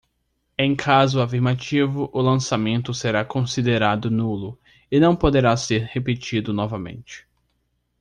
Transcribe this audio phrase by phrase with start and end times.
[0.57, 4.57] Em caso afirmativo, o lançamento será considerado nulo
[4.91, 7.27] e não poderá ser repetido novamente.